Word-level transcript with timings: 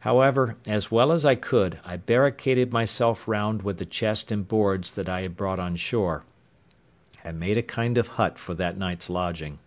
However, 0.00 0.56
as 0.66 0.90
well 0.90 1.12
as 1.12 1.24
I 1.24 1.36
could, 1.36 1.78
I 1.84 1.94
barricaded 1.96 2.72
myself 2.72 3.28
round 3.28 3.62
with 3.62 3.78
the 3.78 3.86
chest 3.86 4.32
and 4.32 4.48
boards 4.48 4.90
that 4.96 5.08
I 5.08 5.20
had 5.20 5.36
brought 5.36 5.60
on 5.60 5.76
shore, 5.76 6.24
and 7.22 7.38
made 7.38 7.56
a 7.56 7.62
kind 7.62 7.96
of 7.96 8.08
hut 8.18 8.36
for 8.36 8.54
that 8.54 8.76
night's 8.76 9.08
lodging. 9.08 9.60